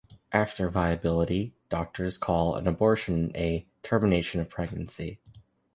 After 0.31 0.67
viability, 0.71 1.53
doctors 1.69 2.17
call 2.17 2.55
an 2.55 2.65
abortion 2.67 3.31
a 3.37 3.67
"termination 3.83 4.41
of 4.41 4.49
pregnancy". 4.49 5.19